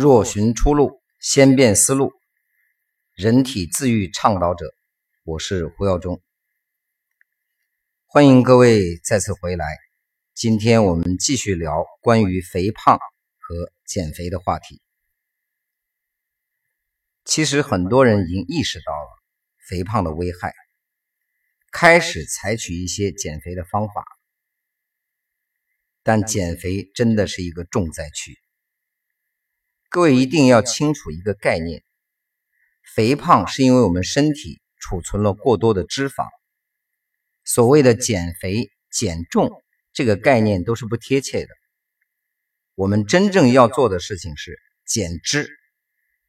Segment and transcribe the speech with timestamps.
[0.00, 2.14] 若寻出路，先变思路。
[3.12, 4.72] 人体自愈倡导者，
[5.24, 6.22] 我是胡耀中。
[8.06, 9.66] 欢迎各位再次回来。
[10.32, 12.98] 今天我们继续聊关于肥胖
[13.38, 14.80] 和减肥的话题。
[17.26, 19.08] 其实很多人已经意识到了
[19.68, 20.54] 肥胖的危害，
[21.70, 24.06] 开始采取一些减肥的方法，
[26.02, 28.39] 但减肥真的是一个重灾区。
[29.90, 31.82] 各位一定要清楚一个概念：
[32.94, 36.28] 肥胖是因为我们身体储存了过多的脂肪。
[37.44, 39.50] 所谓的减肥、减重
[39.92, 41.48] 这个概念都是不贴切的。
[42.76, 45.50] 我们真正要做的事情是减脂，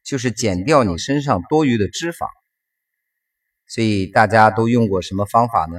[0.02, 2.26] 就是减掉你身上多余的脂肪。
[3.68, 5.78] 所以大家都用过什么方法呢？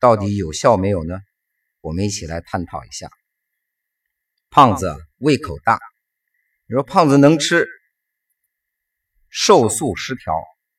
[0.00, 1.20] 到底有效没有呢？
[1.80, 3.08] 我们一起来探讨一下。
[4.50, 5.78] 胖子胃口大。
[6.66, 7.66] 你说胖子能吃，
[9.28, 10.32] 瘦素失调，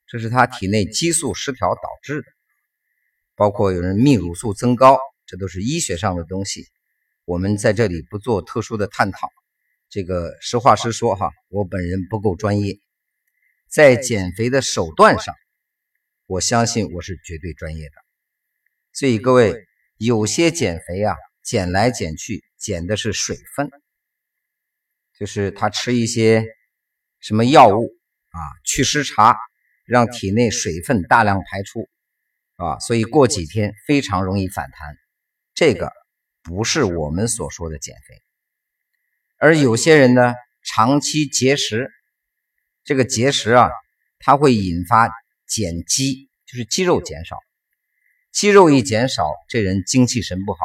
[0.08, 2.28] 这是他体内激素失调导致的。
[3.36, 6.68] 包括有人泌乳素增高，这都是医学上的东西。
[7.26, 9.30] 我们在这里不做特殊的探讨。
[9.90, 12.80] 这个实话实说哈，我本人不够专业，
[13.70, 15.36] 在减肥的手段上，
[16.26, 17.96] 我相信我是绝对专业的。
[18.94, 19.66] 所以各位，
[19.98, 23.70] 有些减肥啊，减来减去，减的是水分。
[25.20, 26.44] 就是他吃一些
[27.20, 27.90] 什么药物
[28.30, 29.38] 啊，祛湿茶，
[29.86, 31.88] 让体内水分大量排出
[32.56, 34.98] 啊，所以过几天非常容易反弹。
[35.54, 35.92] 这个
[36.42, 38.22] 不是我们所说的减肥。
[39.38, 41.90] 而有些人呢，长期节食，
[42.84, 43.70] 这个节食啊，
[44.20, 45.12] 它会引发
[45.48, 47.38] 减肌，就是肌肉减少。
[48.32, 50.60] 肌肉一减少，这人精气神不好，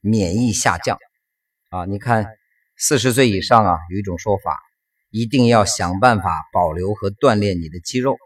[0.00, 0.98] 免疫下降
[1.70, 2.37] 啊，你看。
[2.80, 4.56] 四十岁以上啊，有一种说法，
[5.10, 8.16] 一定要想办法保留和锻炼你的肌肉。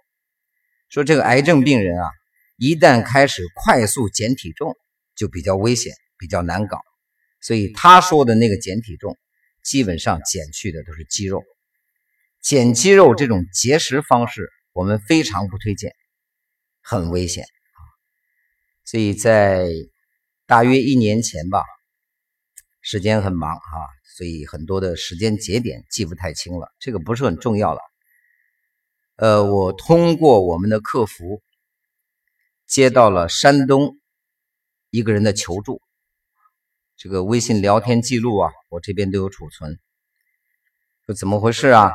[0.91, 2.11] 说这个癌症病人啊，
[2.59, 4.77] 一旦开始快速减体重，
[5.17, 6.79] 就比较危险，比较难搞。
[7.41, 9.17] 所以他说的那个减体重，
[9.65, 11.43] 基本上减去的都是肌肉。
[12.43, 15.95] 减肌肉这种节食方式，我们非常不推荐，
[16.83, 17.81] 很危险啊。
[18.85, 19.67] 所以在
[20.45, 21.65] 大约一年前吧，
[22.83, 23.89] 时间很忙啊。
[24.15, 27.81] 所以很多的时间节点记不太清了，这个不是很重要了。
[29.17, 31.43] 呃，我通过我们的客服
[32.67, 33.99] 接到了山东
[34.91, 35.81] 一个人的求助，
[36.97, 39.79] 这个微信聊天记录啊，我这边都有储存。
[41.07, 41.93] 说怎么回事啊？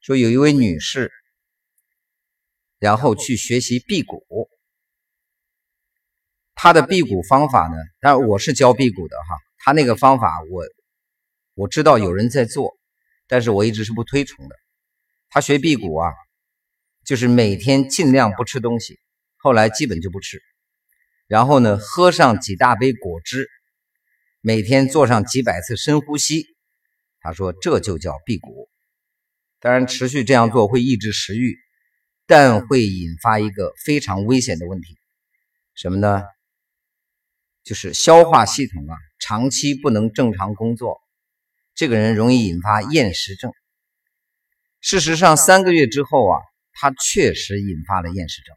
[0.00, 1.10] 说有一位女士，
[2.78, 4.48] 然后去学习辟谷，
[6.54, 7.76] 她的辟谷方法呢？
[8.00, 9.45] 当然我是教辟谷的哈。
[9.66, 10.62] 他那个方法，我
[11.54, 12.78] 我知道有人在做，
[13.26, 14.54] 但是我一直是不推崇的。
[15.28, 16.12] 他学辟谷啊，
[17.04, 19.00] 就是每天尽量不吃东西，
[19.36, 20.40] 后来基本就不吃，
[21.26, 23.48] 然后呢，喝上几大杯果汁，
[24.40, 26.44] 每天做上几百次深呼吸。
[27.18, 28.68] 他说这就叫辟谷。
[29.58, 31.58] 当然，持续这样做会抑制食欲，
[32.24, 34.96] 但会引发一个非常危险的问题，
[35.74, 36.22] 什么呢？
[37.64, 38.96] 就是消化系统啊。
[39.18, 41.00] 长期不能正常工作，
[41.74, 43.52] 这个人容易引发厌食症。
[44.80, 46.40] 事实上，三个月之后啊，
[46.72, 48.54] 他确实引发了厌食症，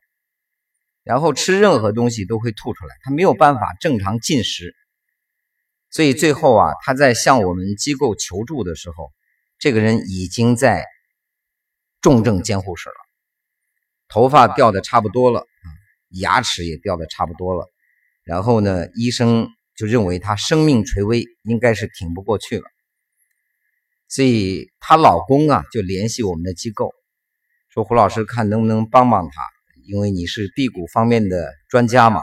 [1.03, 4.75] 然后吃任何东西都会吐出来，他没有办法正常进食。
[5.89, 9.11] 所以最后啊，他在向我们机构求助的时候，
[9.57, 10.85] 这个人已经在
[12.01, 12.95] 重症监护室了，
[14.07, 15.47] 头发掉的差不多了，
[16.09, 17.65] 牙齿也掉的差不多了，
[18.23, 19.47] 然后呢，医生。
[19.79, 22.65] 就认为她生命垂危，应该是挺不过去了，
[24.09, 26.93] 所以她老公啊就联系我们的机构，
[27.69, 29.41] 说胡老师看能不能帮帮她，
[29.85, 32.21] 因为你是辟谷方面的专家嘛，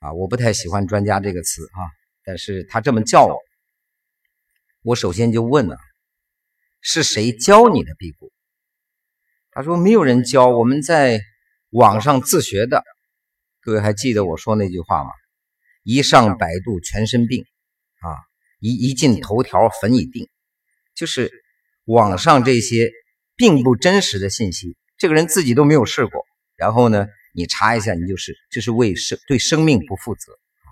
[0.00, 1.88] 啊，我不太喜欢“专家”这个词啊，
[2.22, 3.38] 但是他这么叫我，
[4.82, 5.78] 我首先就问了，
[6.82, 8.30] 是谁教你的辟谷？
[9.52, 11.18] 他说没有人教，我们在
[11.70, 12.84] 网上自学的。
[13.62, 15.10] 各位还记得我说那句话吗？
[15.90, 17.46] 一上百度全身病，
[18.02, 18.12] 啊，
[18.60, 20.28] 一一进头条粉已定，
[20.94, 21.32] 就是
[21.86, 22.90] 网上这些
[23.36, 26.26] 并不真实的信息，这个人自己都没有试过。
[26.56, 30.68] 然后呢，你查一下，你就是这是为生对生命不负责啊！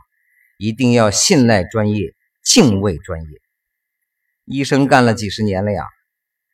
[0.58, 2.14] 一定要信赖专业，
[2.44, 3.28] 敬畏专业。
[4.44, 5.82] 医生干了几十年了呀，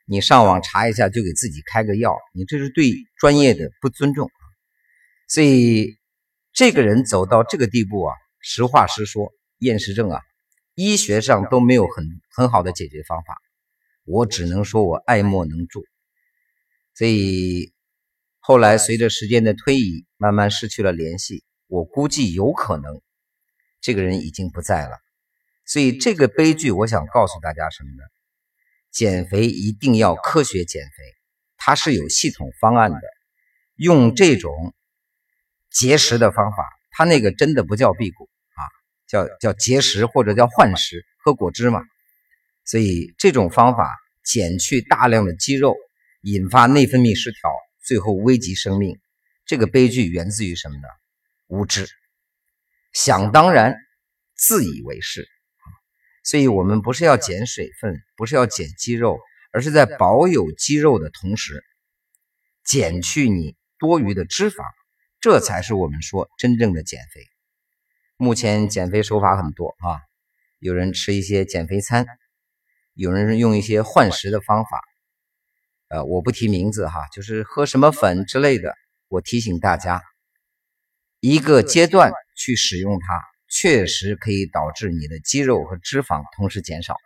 [0.07, 4.43] 你上网查一下就给自己开个药，你这是对专业的不尊重啊！
[5.27, 5.99] 所以
[6.53, 8.15] 这个人走到这个地步啊。
[8.43, 10.21] 实话实说，厌食症啊，
[10.75, 13.39] 医学上都没有很很好的解决方法。
[14.05, 15.85] 我只能说我爱莫能助。
[16.95, 17.73] 所以
[18.41, 21.45] 后来随着时间的推移，慢慢失去了联系。
[21.69, 23.01] 我估计有可能
[23.81, 24.99] 这个人已经不在了。
[25.65, 28.03] 所以这个悲剧，我想告诉大家什么呢？
[28.91, 30.91] 减肥一定要科学减肥，
[31.57, 33.01] 它是有系统方案的。
[33.77, 34.75] 用这种
[35.71, 38.29] 节食的方法，它那个真的不叫辟谷，
[39.13, 41.83] 叫叫节食或者叫换食，喝果汁嘛。
[42.65, 43.95] 所以这种方法
[44.25, 45.77] 减去大量的肌肉，
[46.23, 47.51] 引发内分泌失调，
[47.85, 48.99] 最后危及生命。
[49.45, 50.89] 这个悲剧源自于什么呢？
[51.49, 51.87] 无知，
[52.95, 53.77] 想当然，
[54.35, 55.29] 自以为是。
[56.25, 59.19] 所以，我们不是要减水分，不是要减肌肉，
[59.53, 61.63] 而是在保有肌肉的同时，
[62.65, 64.65] 减去你多余的脂肪，
[65.21, 67.32] 这才是我们说真正的减肥。
[68.23, 69.99] 目前减肥手法很多啊，
[70.61, 72.07] 有人吃一些减肥餐，
[72.95, 74.81] 有人用一些换食的方法，
[75.89, 78.77] 呃，我不提名字哈，就是喝什么粉之类的。
[79.09, 80.01] 我提醒大家，
[81.19, 83.21] 一个阶段去使用它。
[83.55, 86.97] 确实可以导致你的肌肉和脂肪同时减少，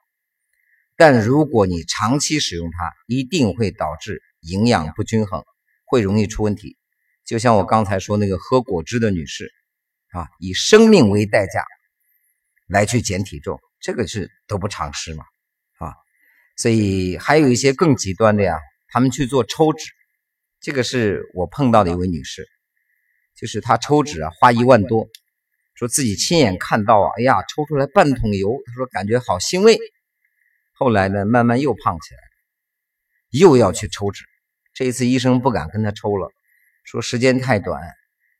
[0.96, 5.42] 但如果你长期使用它，一定会导致营养不均衡，
[5.86, 6.76] 会容易出问题。
[7.24, 9.50] 就像我刚才说那个喝果汁的女士，
[10.16, 11.62] 啊，以生命为代价
[12.66, 15.24] 来去减体重，这个是得不偿失嘛，
[15.78, 15.92] 啊，
[16.56, 18.58] 所以还有一些更极端的呀，
[18.88, 19.92] 他们去做抽脂，
[20.58, 22.46] 这个是我碰到的一位女士，
[23.36, 25.06] 就是她抽脂啊，花一万多。
[25.74, 29.78] 说自己亲眼看到啊，哎呀，抽出来半桶油，他说感觉好欣慰。
[30.72, 32.20] 后来呢，慢慢又胖起来
[33.28, 34.24] 又要去抽脂。
[34.72, 36.30] 这一次医生不敢跟他抽了，
[36.84, 37.82] 说时间太短，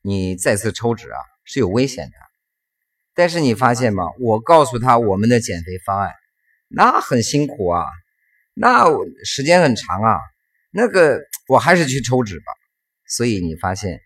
[0.01, 2.13] 你再次抽脂啊是有危险的。
[3.15, 4.05] 但是你发现吗？
[4.21, 6.13] 我告诉他我们的减肥方案，
[6.69, 7.87] 那很辛苦啊，
[8.53, 8.85] 那
[9.25, 10.19] 时间很长啊，
[10.71, 12.53] 那个我还是去抽脂吧。
[13.09, 14.03] 所以你发现。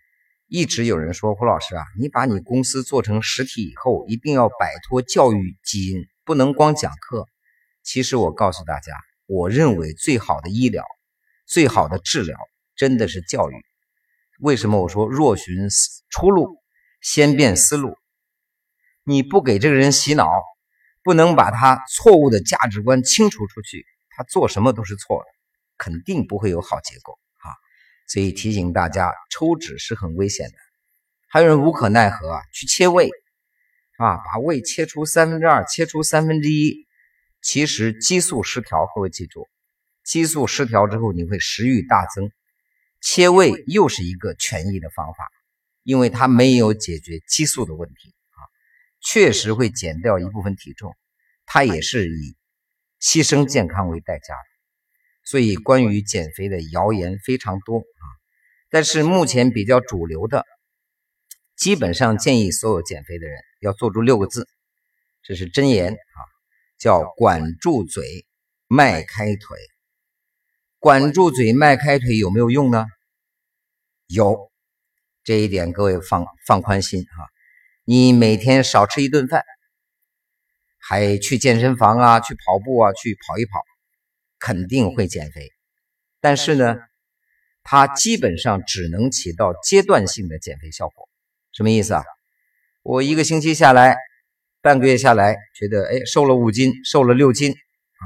[0.53, 7.25] 一直有人说胡老师啊，你把你公司做成实体以后，一定要摆脱教育基因，不能光讲课。
[7.83, 8.91] 其实我告诉大家，
[9.27, 10.83] 我认为最好的医疗、
[11.45, 12.37] 最好的治疗，
[12.75, 13.53] 真的是教育。
[14.41, 15.69] 为什么我说若寻
[16.09, 16.60] 出路，
[17.01, 17.97] 先变思路？
[19.03, 20.29] 你不给这个人洗脑，
[21.03, 25.25] 不能把他错误的价值观清除出去，他做什么都是错的，
[25.77, 27.49] 肯定不会有好结果啊。
[28.07, 30.55] 所以提醒大家，抽脂是很危险的。
[31.27, 33.09] 还有人无可奈何啊，去切胃
[33.97, 36.85] 啊，把胃切出三分之二，切出三分之一。
[37.41, 39.49] 其实激素失调，各位记住，
[40.03, 42.31] 激素失调之后你会食欲大增。
[43.01, 45.27] 切胃又是一个权益的方法，
[45.83, 48.39] 因为它没有解决激素的问题啊，
[49.01, 50.95] 确实会减掉一部分体重，
[51.45, 52.35] 它也是以
[52.99, 54.51] 牺牲健康为代价的。
[55.23, 58.03] 所以，关于减肥的谣言非常多啊，
[58.69, 60.45] 但是目前比较主流的，
[61.55, 64.47] 基本上建议所有减肥的人要做出六个字，
[65.23, 66.19] 这是真言啊，
[66.77, 68.25] 叫管住嘴，
[68.67, 69.57] 迈开腿。
[70.79, 72.87] 管住嘴，迈开腿有没有用呢？
[74.07, 74.50] 有，
[75.23, 77.19] 这一点各位放放宽心啊。
[77.85, 79.43] 你每天少吃一顿饭，
[80.77, 83.61] 还去健身房啊，去跑步啊，去跑一跑。
[84.43, 85.51] 肯定会减肥，
[86.19, 86.77] 但是呢，
[87.61, 91.07] 它基本上只能起到阶段性的减肥效果。
[91.51, 92.03] 什么意思啊？
[92.81, 93.95] 我一个星期下来，
[94.59, 98.03] 半个月下来，觉得哎，瘦了五斤，瘦了六斤啊。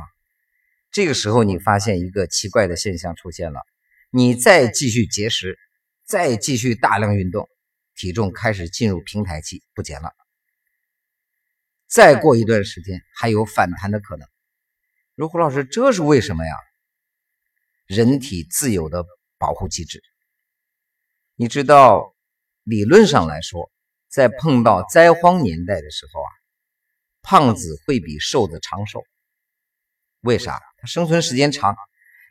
[0.92, 3.62] 这个时候你发现一个奇怪的现象出现了，
[4.10, 5.58] 你再继续节食，
[6.06, 7.50] 再继续大量运动，
[7.96, 10.14] 体重开始进入平台期，不减了。
[11.88, 14.28] 再过一段时间，还有反弹的可能。
[15.16, 16.54] 如胡老师，这是为什么呀？
[17.88, 19.04] 人体自有的
[19.40, 20.04] 保护机制。
[21.36, 22.16] 你知道，
[22.64, 23.72] 理论上来说，
[24.08, 26.30] 在碰到灾荒年代的时候啊，
[27.24, 29.04] 胖子会比瘦子长寿。
[30.22, 30.62] 为啥？
[30.78, 31.76] 他生存时间长，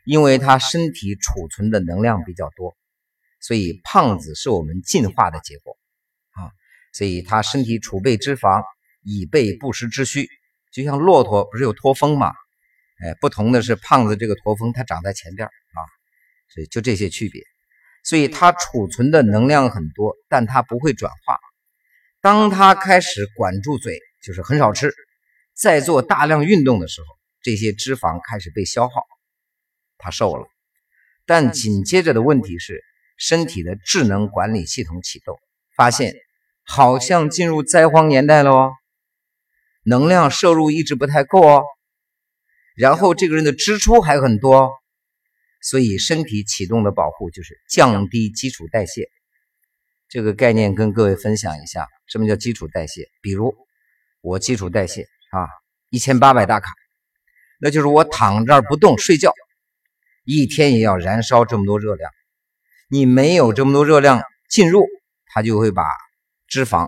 [0.05, 2.75] 因为他身体储存的能量比较多，
[3.45, 5.77] 所以胖子是我们进化的结果
[6.31, 6.49] 啊。
[6.93, 8.63] 所以他身体储备脂肪，
[9.03, 10.27] 以备不时之需。
[10.71, 12.33] 就像骆驼不是有驼峰吗？
[13.03, 15.79] 哎，不同的是，胖子这个驼峰它长在前边啊，
[16.53, 17.43] 所以就这些区别。
[18.03, 21.37] 所以它储存的能量很多，但它不会转化。
[22.21, 24.93] 当它开始管住嘴，就是很少吃，
[25.53, 27.07] 在做大量运动的时候，
[27.41, 29.03] 这些脂肪开始被消耗，
[29.97, 30.47] 它瘦了。
[31.25, 32.83] 但紧接着的问题是，
[33.17, 35.37] 身体的智能管理系统启动，
[35.75, 36.13] 发现
[36.63, 38.73] 好像进入灾荒年代了哦，
[39.83, 41.63] 能量摄入一直不太够哦。
[42.75, 44.71] 然后这个人的支出还很多，
[45.61, 49.09] 所以身体启动的保护就是降低基础代谢。
[50.09, 53.09] 这个概念跟各位分享一下，什么叫基础代谢？
[53.21, 53.55] 比如
[54.21, 55.47] 我基础代谢啊，
[55.89, 56.73] 一千八百大卡，
[57.59, 59.33] 那就是我躺这儿不动睡觉，
[60.25, 62.11] 一天也要燃烧这么多热量。
[62.87, 64.85] 你没有这么多热量进入，
[65.27, 65.83] 它就会把
[66.47, 66.87] 脂肪、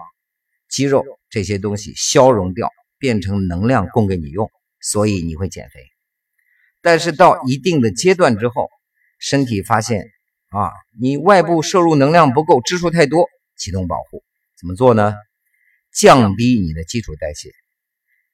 [0.70, 4.50] 肌肉这些东西消融掉，变成能量供给你用，
[4.82, 5.80] 所以你会减肥。
[6.82, 8.70] 但是到一定的阶段之后，
[9.20, 10.06] 身体发现。
[10.50, 13.27] 啊，你外部摄入能量不够，支出太多，
[13.58, 14.24] 启动保护
[14.58, 15.13] 怎么做呢？
[15.92, 17.51] 降低你的基础代谢，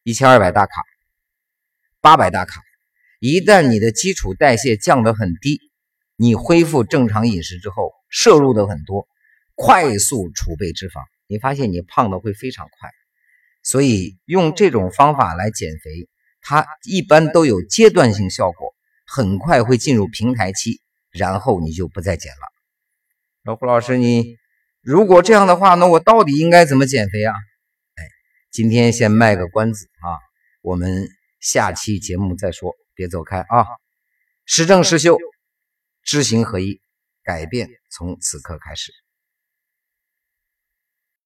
[0.03, 0.83] 一千二百大卡，
[2.01, 2.61] 八百大卡。
[3.19, 5.59] 一旦你的基础代谢降得很低，
[6.23, 9.09] 你恢复正常饮食之后，摄入的很多，
[9.55, 12.89] 快速储备脂肪，你发现你胖的会非常快。
[13.61, 16.07] 所以用这种方法来减肥，
[16.41, 18.73] 它一般都有阶段性效果，
[19.05, 20.79] 很快会进入平台期。
[21.11, 22.47] 然后你就不再减了。
[23.43, 24.37] 那胡老师，你
[24.81, 27.33] 如果这样的话，那我到底应该怎么减肥啊？
[27.95, 28.03] 哎，
[28.49, 30.17] 今天先卖个关子啊，
[30.63, 31.07] 我们
[31.39, 33.67] 下期节目再说，别走开啊！
[34.45, 35.19] 实证实修，
[36.03, 36.81] 知行合一，
[37.23, 38.91] 改变从此刻开始。